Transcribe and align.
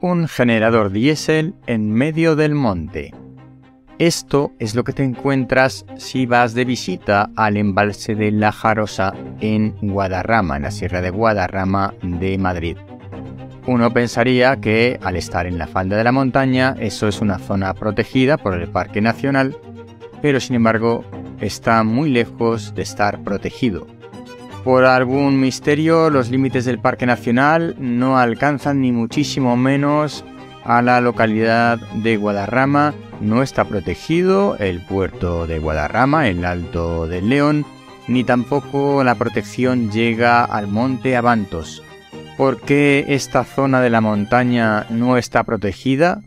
un 0.00 0.28
generador 0.28 0.90
diésel 0.90 1.54
en 1.66 1.92
medio 1.92 2.36
del 2.36 2.54
monte. 2.54 3.12
Esto 3.98 4.52
es 4.58 4.74
lo 4.74 4.84
que 4.84 4.92
te 4.92 5.02
encuentras 5.02 5.86
si 5.96 6.26
vas 6.26 6.52
de 6.52 6.66
visita 6.66 7.30
al 7.34 7.56
embalse 7.56 8.14
de 8.14 8.30
La 8.30 8.52
Jarosa 8.52 9.14
en 9.40 9.74
Guadarrama, 9.80 10.56
en 10.56 10.64
la 10.64 10.70
Sierra 10.70 11.00
de 11.00 11.10
Guadarrama 11.10 11.94
de 12.02 12.36
Madrid. 12.36 12.76
Uno 13.66 13.92
pensaría 13.92 14.56
que 14.56 15.00
al 15.02 15.16
estar 15.16 15.46
en 15.46 15.58
la 15.58 15.66
falda 15.66 15.96
de 15.96 16.04
la 16.04 16.12
montaña 16.12 16.76
eso 16.78 17.08
es 17.08 17.20
una 17.20 17.38
zona 17.38 17.72
protegida 17.74 18.36
por 18.36 18.54
el 18.54 18.68
Parque 18.68 19.00
Nacional, 19.00 19.56
pero 20.20 20.40
sin 20.40 20.56
embargo 20.56 21.04
está 21.40 21.82
muy 21.82 22.10
lejos 22.10 22.74
de 22.74 22.82
estar 22.82 23.22
protegido. 23.24 23.86
Por 24.66 24.84
algún 24.84 25.38
misterio 25.38 26.10
los 26.10 26.28
límites 26.28 26.64
del 26.64 26.80
Parque 26.80 27.06
Nacional 27.06 27.76
no 27.78 28.18
alcanzan 28.18 28.80
ni 28.80 28.90
muchísimo 28.90 29.56
menos 29.56 30.24
a 30.64 30.82
la 30.82 31.00
localidad 31.00 31.78
de 31.94 32.16
Guadarrama 32.16 32.92
no 33.20 33.44
está 33.44 33.64
protegido 33.64 34.56
el 34.58 34.84
puerto 34.84 35.46
de 35.46 35.60
Guadarrama, 35.60 36.26
el 36.26 36.44
Alto 36.44 37.06
del 37.06 37.28
León, 37.28 37.64
ni 38.08 38.24
tampoco 38.24 39.04
la 39.04 39.14
protección 39.14 39.92
llega 39.92 40.44
al 40.44 40.66
monte 40.66 41.14
Avantos. 41.14 41.80
¿Por 42.36 42.60
qué 42.60 43.04
esta 43.06 43.44
zona 43.44 43.80
de 43.80 43.90
la 43.90 44.00
montaña 44.00 44.84
no 44.90 45.16
está 45.16 45.44
protegida? 45.44 46.22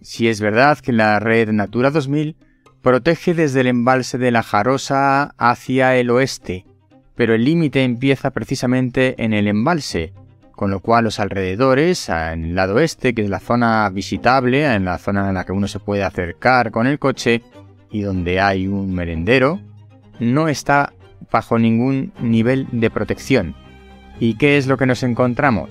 Si 0.00 0.26
es 0.26 0.40
verdad 0.40 0.78
que 0.78 0.94
la 0.94 1.20
red 1.20 1.50
Natura 1.50 1.90
2000 1.90 2.34
protege 2.80 3.34
desde 3.34 3.60
el 3.60 3.66
embalse 3.66 4.16
de 4.16 4.30
la 4.30 4.42
Jarosa 4.42 5.34
hacia 5.36 5.96
el 5.96 6.08
oeste, 6.08 6.64
pero 7.18 7.34
el 7.34 7.44
límite 7.44 7.82
empieza 7.82 8.30
precisamente 8.30 9.16
en 9.18 9.32
el 9.32 9.48
embalse, 9.48 10.12
con 10.52 10.70
lo 10.70 10.78
cual 10.78 11.02
los 11.02 11.18
alrededores, 11.18 12.08
en 12.08 12.44
el 12.44 12.54
lado 12.54 12.78
este, 12.78 13.12
que 13.12 13.22
es 13.22 13.28
la 13.28 13.40
zona 13.40 13.90
visitable, 13.90 14.72
en 14.72 14.84
la 14.84 14.98
zona 14.98 15.26
en 15.26 15.34
la 15.34 15.44
que 15.44 15.50
uno 15.50 15.66
se 15.66 15.80
puede 15.80 16.04
acercar 16.04 16.70
con 16.70 16.86
el 16.86 17.00
coche 17.00 17.42
y 17.90 18.02
donde 18.02 18.38
hay 18.38 18.68
un 18.68 18.94
merendero, 18.94 19.58
no 20.20 20.46
está 20.46 20.92
bajo 21.28 21.58
ningún 21.58 22.12
nivel 22.20 22.68
de 22.70 22.88
protección. 22.88 23.56
¿Y 24.20 24.34
qué 24.34 24.56
es 24.56 24.68
lo 24.68 24.76
que 24.76 24.86
nos 24.86 25.02
encontramos? 25.02 25.70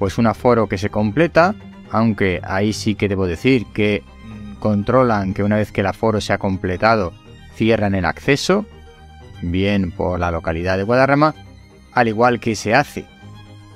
Pues 0.00 0.18
un 0.18 0.26
aforo 0.26 0.68
que 0.68 0.76
se 0.76 0.90
completa, 0.90 1.54
aunque 1.92 2.40
ahí 2.42 2.72
sí 2.72 2.96
que 2.96 3.08
debo 3.08 3.28
decir 3.28 3.64
que 3.72 4.02
controlan 4.58 5.34
que 5.34 5.44
una 5.44 5.54
vez 5.54 5.70
que 5.70 5.82
el 5.82 5.86
aforo 5.86 6.20
se 6.20 6.32
ha 6.32 6.38
completado, 6.38 7.12
cierran 7.54 7.94
el 7.94 8.06
acceso, 8.06 8.66
bien 9.42 9.90
por 9.90 10.20
la 10.20 10.30
localidad 10.30 10.76
de 10.76 10.84
Guadarrama, 10.84 11.34
al 11.92 12.08
igual 12.08 12.40
que 12.40 12.54
se 12.54 12.74
hace 12.74 13.04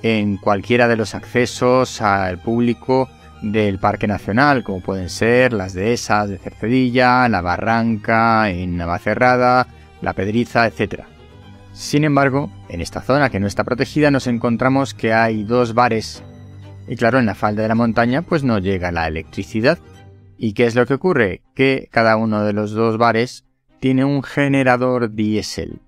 en 0.02 0.36
cualquiera 0.36 0.88
de 0.88 0.96
los 0.96 1.14
accesos 1.14 2.00
al 2.00 2.38
público 2.38 3.08
del 3.42 3.78
Parque 3.78 4.06
Nacional, 4.06 4.62
como 4.62 4.80
pueden 4.80 5.10
ser 5.10 5.52
las 5.52 5.74
dehesas 5.74 6.28
de 6.28 6.38
Cercedilla, 6.38 7.28
la 7.28 7.40
Barranca, 7.40 8.48
en 8.50 8.76
Navacerrada, 8.76 9.66
la 10.00 10.12
Pedriza, 10.12 10.66
etc. 10.66 11.02
Sin 11.72 12.04
embargo, 12.04 12.50
en 12.68 12.80
esta 12.80 13.02
zona 13.02 13.28
que 13.30 13.40
no 13.40 13.46
está 13.46 13.64
protegida 13.64 14.10
nos 14.10 14.26
encontramos 14.26 14.94
que 14.94 15.12
hay 15.12 15.44
dos 15.44 15.74
bares 15.74 16.22
y 16.88 16.96
claro, 16.96 17.18
en 17.18 17.26
la 17.26 17.34
falda 17.34 17.62
de 17.62 17.68
la 17.68 17.74
montaña 17.74 18.22
pues 18.22 18.44
no 18.44 18.58
llega 18.58 18.92
la 18.92 19.08
electricidad. 19.08 19.78
¿Y 20.38 20.52
qué 20.52 20.66
es 20.66 20.74
lo 20.74 20.86
que 20.86 20.94
ocurre? 20.94 21.42
Que 21.54 21.88
cada 21.90 22.16
uno 22.16 22.44
de 22.44 22.52
los 22.52 22.72
dos 22.72 22.98
bares 22.98 23.44
tiene 23.86 24.04
un 24.04 24.24
generador 24.24 25.14
diésel. 25.14 25.78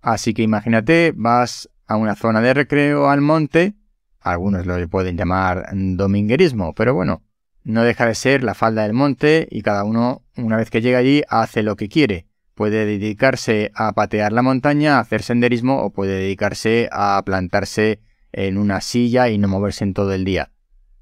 Así 0.00 0.32
que 0.32 0.42
imagínate, 0.42 1.12
vas 1.12 1.68
a 1.88 1.96
una 1.96 2.14
zona 2.14 2.40
de 2.40 2.54
recreo 2.54 3.10
al 3.10 3.20
monte, 3.20 3.74
algunos 4.20 4.64
lo 4.64 4.88
pueden 4.88 5.16
llamar 5.16 5.66
dominguerismo, 5.72 6.72
pero 6.72 6.94
bueno, 6.94 7.24
no 7.64 7.82
deja 7.82 8.06
de 8.06 8.14
ser 8.14 8.44
la 8.44 8.54
falda 8.54 8.84
del 8.84 8.92
monte 8.92 9.48
y 9.50 9.62
cada 9.62 9.82
uno, 9.82 10.22
una 10.36 10.56
vez 10.56 10.70
que 10.70 10.82
llega 10.82 10.98
allí, 10.98 11.24
hace 11.28 11.64
lo 11.64 11.74
que 11.74 11.88
quiere. 11.88 12.28
Puede 12.54 12.86
dedicarse 12.86 13.72
a 13.74 13.90
patear 13.90 14.32
la 14.32 14.42
montaña, 14.42 14.98
a 14.98 15.00
hacer 15.00 15.24
senderismo 15.24 15.82
o 15.82 15.90
puede 15.90 16.14
dedicarse 16.14 16.88
a 16.92 17.20
plantarse 17.26 17.98
en 18.30 18.56
una 18.56 18.80
silla 18.80 19.30
y 19.30 19.38
no 19.38 19.48
moverse 19.48 19.82
en 19.82 19.94
todo 19.94 20.12
el 20.12 20.24
día. 20.24 20.52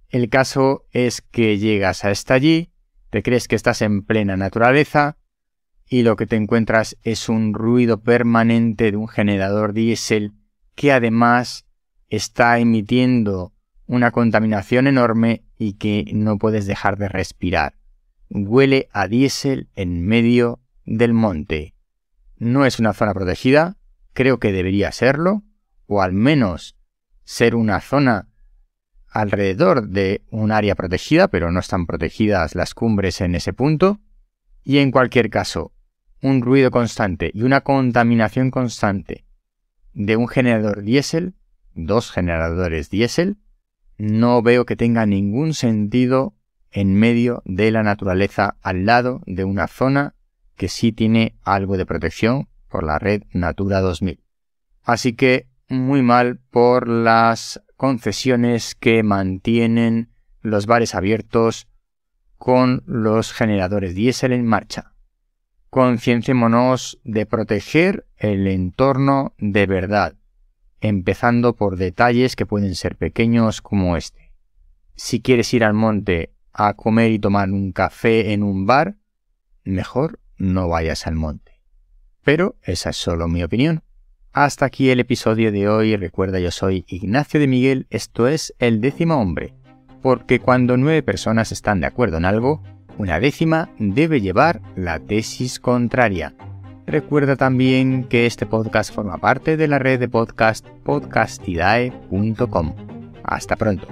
El 0.08 0.30
caso 0.30 0.86
es 0.90 1.20
que 1.20 1.58
llegas 1.58 2.06
hasta 2.06 2.32
allí, 2.32 2.72
te 3.10 3.22
crees 3.22 3.46
que 3.46 3.56
estás 3.56 3.82
en 3.82 4.06
plena 4.06 4.38
naturaleza 4.38 5.18
y 5.92 6.04
lo 6.04 6.14
que 6.14 6.28
te 6.28 6.36
encuentras 6.36 6.96
es 7.02 7.28
un 7.28 7.52
ruido 7.52 8.00
permanente 8.00 8.92
de 8.92 8.96
un 8.96 9.08
generador 9.08 9.72
diésel 9.72 10.32
que 10.76 10.92
además 10.92 11.66
está 12.08 12.60
emitiendo 12.60 13.52
una 13.86 14.12
contaminación 14.12 14.86
enorme 14.86 15.42
y 15.58 15.74
que 15.74 16.04
no 16.14 16.38
puedes 16.38 16.66
dejar 16.66 16.96
de 16.96 17.08
respirar. 17.08 17.74
Huele 18.28 18.88
a 18.92 19.08
diésel 19.08 19.68
en 19.74 20.06
medio 20.06 20.60
del 20.84 21.12
monte. 21.12 21.74
No 22.36 22.64
es 22.66 22.78
una 22.78 22.92
zona 22.92 23.12
protegida, 23.12 23.76
creo 24.12 24.38
que 24.38 24.52
debería 24.52 24.92
serlo, 24.92 25.42
o 25.86 26.02
al 26.02 26.12
menos 26.12 26.76
ser 27.24 27.56
una 27.56 27.80
zona 27.80 28.28
alrededor 29.08 29.88
de 29.88 30.22
un 30.30 30.52
área 30.52 30.76
protegida, 30.76 31.26
pero 31.26 31.50
no 31.50 31.58
están 31.58 31.86
protegidas 31.86 32.54
las 32.54 32.74
cumbres 32.74 33.20
en 33.20 33.34
ese 33.34 33.52
punto. 33.52 33.98
Y 34.62 34.78
en 34.78 34.92
cualquier 34.92 35.30
caso, 35.30 35.72
un 36.22 36.42
ruido 36.42 36.70
constante 36.70 37.30
y 37.34 37.42
una 37.42 37.62
contaminación 37.62 38.50
constante 38.50 39.24
de 39.92 40.16
un 40.16 40.28
generador 40.28 40.82
diésel, 40.82 41.34
dos 41.74 42.10
generadores 42.10 42.90
diésel, 42.90 43.38
no 43.98 44.42
veo 44.42 44.66
que 44.66 44.76
tenga 44.76 45.06
ningún 45.06 45.54
sentido 45.54 46.34
en 46.70 46.94
medio 46.94 47.42
de 47.44 47.70
la 47.70 47.82
naturaleza 47.82 48.56
al 48.62 48.86
lado 48.86 49.22
de 49.26 49.44
una 49.44 49.66
zona 49.66 50.14
que 50.56 50.68
sí 50.68 50.92
tiene 50.92 51.36
algo 51.42 51.76
de 51.76 51.86
protección 51.86 52.48
por 52.68 52.84
la 52.84 52.98
red 52.98 53.22
Natura 53.32 53.80
2000. 53.80 54.20
Así 54.82 55.14
que 55.14 55.48
muy 55.68 56.02
mal 56.02 56.38
por 56.50 56.88
las 56.88 57.62
concesiones 57.76 58.74
que 58.74 59.02
mantienen 59.02 60.10
los 60.42 60.66
bares 60.66 60.94
abiertos 60.94 61.66
con 62.36 62.82
los 62.86 63.32
generadores 63.32 63.94
diésel 63.94 64.32
en 64.32 64.46
marcha 64.46 64.90
concienciémonos 65.70 67.00
de 67.04 67.26
proteger 67.26 68.06
el 68.16 68.48
entorno 68.48 69.34
de 69.38 69.66
verdad, 69.66 70.14
empezando 70.80 71.54
por 71.54 71.76
detalles 71.76 72.36
que 72.36 72.46
pueden 72.46 72.74
ser 72.74 72.96
pequeños 72.96 73.62
como 73.62 73.96
este. 73.96 74.32
Si 74.96 75.22
quieres 75.22 75.54
ir 75.54 75.64
al 75.64 75.74
monte 75.74 76.34
a 76.52 76.74
comer 76.74 77.12
y 77.12 77.18
tomar 77.18 77.50
un 77.50 77.72
café 77.72 78.32
en 78.32 78.42
un 78.42 78.66
bar, 78.66 78.96
mejor 79.64 80.20
no 80.36 80.68
vayas 80.68 81.06
al 81.06 81.14
monte. 81.14 81.60
Pero 82.22 82.56
esa 82.62 82.90
es 82.90 82.96
solo 82.96 83.28
mi 83.28 83.42
opinión. 83.42 83.82
Hasta 84.32 84.66
aquí 84.66 84.90
el 84.90 85.00
episodio 85.00 85.52
de 85.52 85.68
hoy. 85.68 85.96
Recuerda, 85.96 86.38
yo 86.40 86.50
soy 86.50 86.84
Ignacio 86.88 87.40
de 87.40 87.46
Miguel, 87.46 87.86
esto 87.90 88.28
es 88.28 88.54
El 88.58 88.80
décimo 88.80 89.20
hombre. 89.20 89.54
Porque 90.02 90.40
cuando 90.40 90.76
nueve 90.76 91.02
personas 91.02 91.52
están 91.52 91.80
de 91.80 91.86
acuerdo 91.86 92.16
en 92.16 92.24
algo, 92.24 92.62
una 93.00 93.18
décima 93.18 93.70
debe 93.78 94.20
llevar 94.20 94.60
la 94.76 94.98
tesis 94.98 95.58
contraria. 95.58 96.34
Recuerda 96.86 97.34
también 97.36 98.04
que 98.04 98.26
este 98.26 98.44
podcast 98.44 98.94
forma 98.94 99.16
parte 99.16 99.56
de 99.56 99.68
la 99.68 99.78
red 99.78 99.98
de 99.98 100.08
podcast 100.08 100.68
podcastidae.com. 100.84 102.74
Hasta 103.24 103.56
pronto. 103.56 103.88